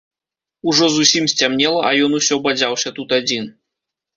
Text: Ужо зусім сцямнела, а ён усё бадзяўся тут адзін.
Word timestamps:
Ужо 0.71 0.85
зусім 0.93 1.27
сцямнела, 1.33 1.79
а 1.91 1.91
ён 2.07 2.11
усё 2.23 2.35
бадзяўся 2.49 2.89
тут 2.99 3.09
адзін. 3.23 3.45